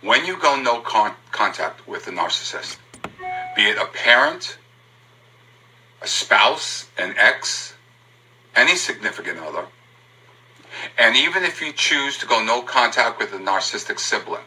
[0.00, 2.76] When you go no con- contact with a narcissist,
[3.56, 4.56] be it a parent,
[6.00, 7.74] a spouse, an ex,
[8.54, 9.66] any significant other,
[10.96, 14.44] and even if you choose to go no contact with a narcissistic sibling,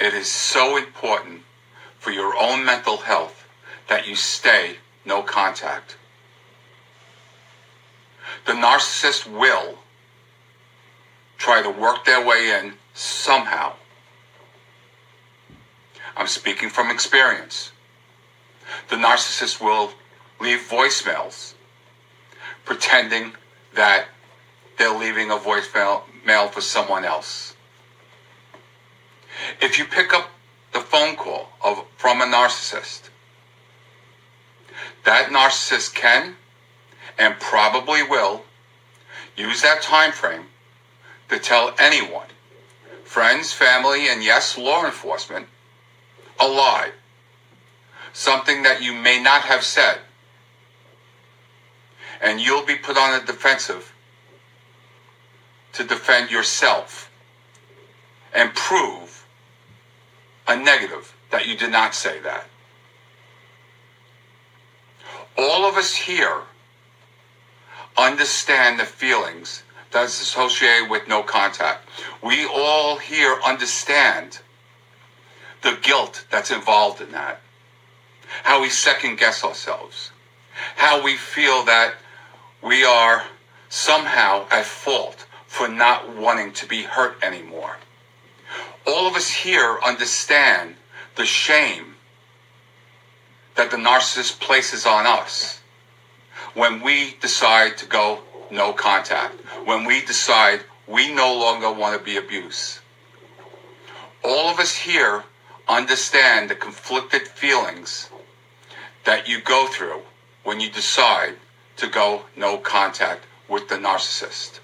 [0.00, 1.42] it is so important
[1.98, 3.46] for your own mental health
[3.88, 5.96] that you stay no contact.
[8.46, 9.78] The narcissist will
[11.38, 13.74] try to work their way in somehow.
[16.16, 17.72] I'm speaking from experience.
[18.88, 19.92] The narcissist will
[20.40, 21.54] leave voicemails
[22.64, 23.32] pretending
[23.74, 24.06] that
[24.78, 27.54] they're leaving a voicemail mail for someone else.
[29.60, 30.30] If you pick up
[30.72, 33.10] the phone call of from a narcissist,
[35.04, 36.36] that narcissist can
[37.18, 38.44] and probably will
[39.36, 40.46] use that time frame
[41.28, 42.26] to tell anyone,
[43.04, 45.46] friends, family, and yes, law enforcement,
[46.40, 46.90] a lie.
[48.12, 49.98] Something that you may not have said.
[52.20, 53.92] And you'll be put on the defensive
[55.72, 57.10] to defend yourself
[58.32, 59.26] and prove
[60.46, 62.46] a negative that you did not say that.
[65.36, 66.42] All of us here
[67.96, 71.88] understand the feelings that's associated with no contact.
[72.22, 74.40] We all here understand
[75.64, 77.40] the guilt that's involved in that.
[78.44, 80.12] How we second guess ourselves.
[80.76, 81.94] How we feel that
[82.62, 83.24] we are
[83.70, 87.78] somehow at fault for not wanting to be hurt anymore.
[88.86, 90.76] All of us here understand
[91.16, 91.94] the shame
[93.54, 95.60] that the narcissist places on us
[96.52, 98.20] when we decide to go
[98.50, 102.80] no contact, when we decide we no longer want to be abused.
[104.22, 105.24] All of us here
[105.68, 108.10] understand the conflicted feelings
[109.04, 110.02] that you go through
[110.42, 111.34] when you decide
[111.76, 114.60] to go no contact with the narcissist.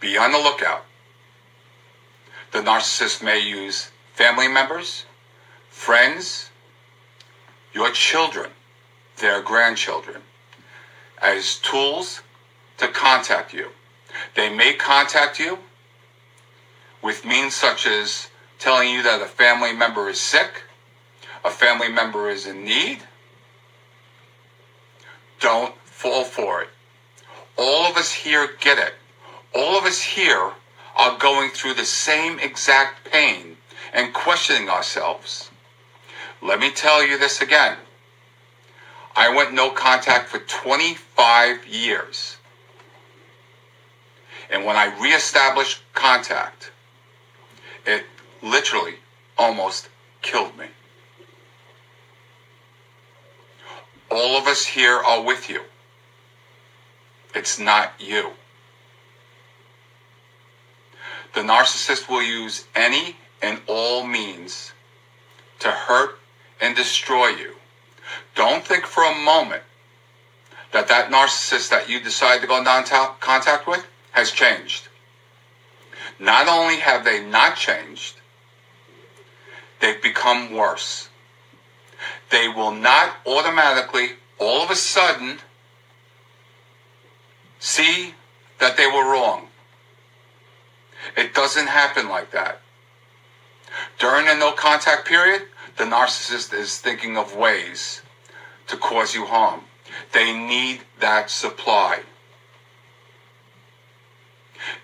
[0.00, 0.84] Be on the lookout.
[2.52, 5.06] The narcissist may use family members,
[5.68, 6.50] friends,
[7.72, 8.50] your children,
[9.16, 10.22] their grandchildren,
[11.20, 12.22] as tools
[12.78, 13.68] to contact you.
[14.36, 15.58] They may contact you
[17.02, 18.28] with means such as
[18.64, 20.62] telling you that a family member is sick,
[21.44, 22.98] a family member is in need.
[25.38, 26.70] Don't fall for it.
[27.58, 28.94] All of us here get it.
[29.54, 30.52] All of us here
[30.96, 33.58] are going through the same exact pain
[33.92, 35.50] and questioning ourselves.
[36.40, 37.76] Let me tell you this again.
[39.14, 42.38] I went no contact for 25 years.
[44.48, 46.72] And when I reestablished contact,
[47.86, 48.04] it
[48.44, 48.96] literally
[49.38, 49.88] almost
[50.22, 50.66] killed me.
[54.10, 55.62] All of us here are with you.
[57.34, 58.30] It's not you.
[61.34, 64.72] The narcissist will use any and all means
[65.58, 66.18] to hurt
[66.60, 67.56] and destroy you.
[68.36, 69.62] Don't think for a moment
[70.72, 72.84] that that narcissist that you decide to go non
[73.20, 74.88] contact with has changed.
[76.20, 78.20] Not only have they not changed,
[79.80, 81.08] they've become worse.
[82.30, 85.38] They will not automatically, all of a sudden,
[87.58, 88.14] see
[88.58, 89.48] that they were wrong.
[91.16, 92.60] It doesn't happen like that.
[93.98, 95.42] During the no contact period,
[95.76, 98.02] the narcissist is thinking of ways
[98.68, 99.62] to cause you harm.
[100.12, 102.00] They need that supply.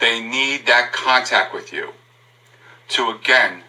[0.00, 1.92] They need that contact with you
[2.88, 3.62] to again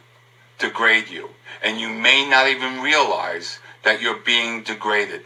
[0.58, 1.30] degrade you.
[1.64, 5.24] And you may not even realize that you're being degraded.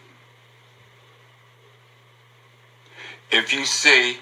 [3.32, 4.18] If you see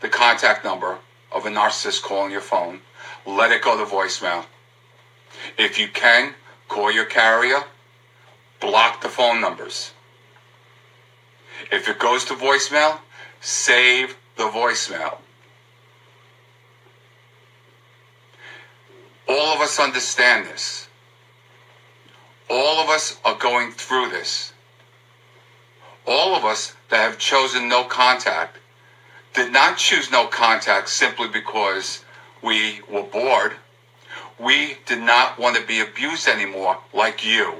[0.00, 0.98] the contact number
[1.32, 2.80] of a narcissist calling your phone,
[3.26, 4.44] let it go to voicemail.
[5.58, 6.34] If you can,
[6.68, 7.64] call your carrier,
[8.60, 9.92] block the phone numbers.
[11.70, 13.00] If it goes to voicemail,
[13.40, 15.18] save the voicemail.
[19.28, 20.88] All of us understand this.
[22.48, 24.52] All of us are going through this.
[26.06, 28.56] All of us that have chosen no contact
[29.34, 32.04] did not choose no contact simply because
[32.42, 33.52] we were bored.
[34.40, 37.56] We did not want to be abused anymore like you.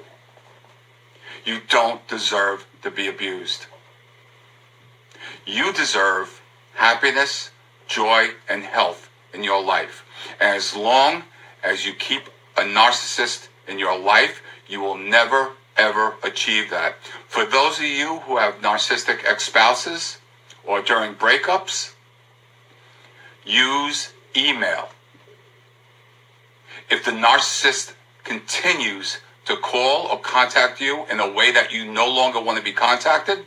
[1.45, 3.67] You don't deserve to be abused.
[5.45, 6.41] You deserve
[6.75, 7.51] happiness,
[7.87, 10.05] joy, and health in your life.
[10.41, 11.25] And as long
[11.63, 12.23] as you keep
[12.57, 16.97] a narcissist in your life, you will never, ever achieve that.
[17.29, 20.19] For those of you who have narcissistic ex spouses
[20.65, 21.93] or during breakups,
[23.45, 24.89] use email.
[26.91, 27.95] If the narcissist
[28.25, 32.65] continues to call or contact you in a way that you no longer want to
[32.65, 33.39] be contacted,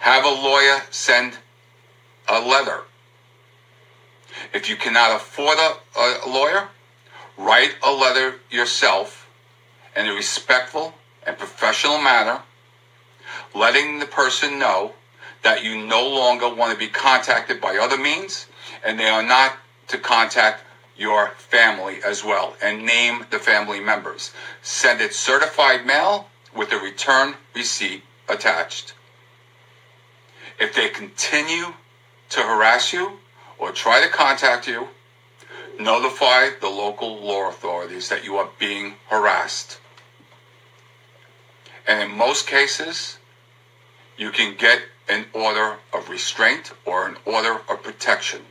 [0.00, 1.38] have a lawyer send
[2.28, 2.82] a letter.
[4.52, 6.68] If you cannot afford a, a lawyer,
[7.40, 9.28] write a letter yourself
[9.96, 10.94] in a respectful
[11.26, 12.42] and professional manner,
[13.54, 14.92] letting the person know
[15.42, 18.46] that you no longer want to be contacted by other means
[18.84, 19.56] and they are not
[19.88, 20.64] to contact
[20.96, 24.32] your family as well and name the family members.
[24.60, 28.92] Send it certified mail with a return receipt attached.
[30.58, 31.72] If they continue
[32.30, 33.12] to harass you
[33.58, 34.88] or try to contact you,
[35.80, 39.78] notify the local law authorities that you are being harassed.
[41.86, 43.18] And in most cases,
[44.16, 48.42] you can get an order of restraint or an order of protection.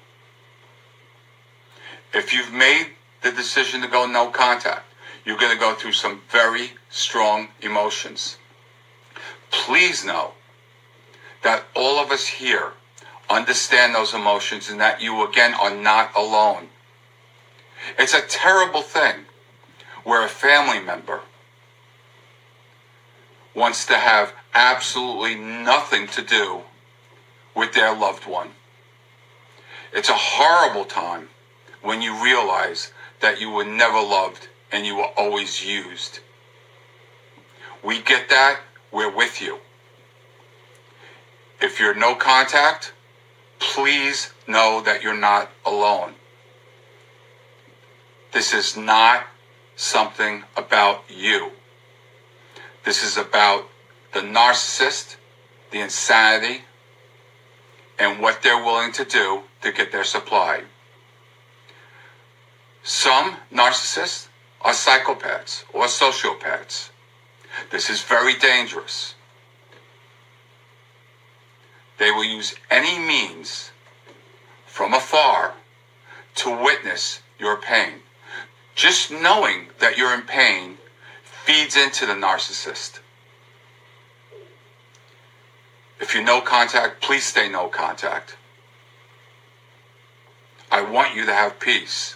[2.14, 2.88] If you've made
[3.22, 4.86] the decision to go no contact,
[5.24, 8.38] you're going to go through some very strong emotions.
[9.52, 10.34] Please know
[11.44, 12.74] that all of us here
[13.30, 16.68] understand those emotions and that you again are not alone.
[17.98, 19.26] It's a terrible thing
[20.04, 21.22] where a family member
[23.56, 26.62] wants to have absolutely nothing to do
[27.56, 28.52] with their loved one.
[29.92, 31.30] It's a horrible time
[31.82, 36.20] when you realize that you were never loved and you were always used.
[37.84, 38.60] We get that,
[38.92, 39.60] we're with you.
[41.62, 42.94] If you're no contact,
[43.60, 46.14] please know that you're not alone.
[48.32, 49.26] This is not
[49.76, 51.52] something about you.
[52.84, 53.70] This is about
[54.14, 55.16] the narcissist,
[55.72, 56.64] the insanity,
[57.98, 60.64] and what they're willing to do to get their supply.
[62.84, 64.28] Some narcissists
[64.62, 66.90] are psychopaths or sociopaths.
[67.72, 69.16] This is very dangerous.
[71.98, 73.72] They will use any means
[74.66, 75.56] from afar
[76.36, 78.02] to witness your pain.
[78.80, 80.78] Just knowing that you're in pain
[81.22, 83.00] feeds into the narcissist.
[86.00, 88.38] If you no contact, please stay no contact.
[90.72, 92.16] I want you to have peace.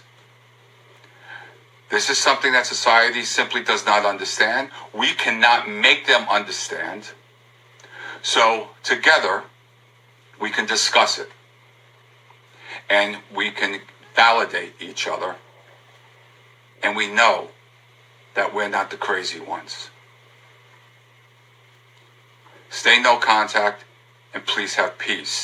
[1.90, 4.70] This is something that society simply does not understand.
[4.94, 7.10] We cannot make them understand.
[8.22, 9.42] So, together,
[10.40, 11.30] we can discuss it
[12.88, 13.82] and we can
[14.16, 15.36] validate each other
[16.84, 17.48] and we know
[18.34, 19.88] that we're not the crazy ones.
[22.68, 23.84] Stay no contact
[24.34, 25.36] and please have peace.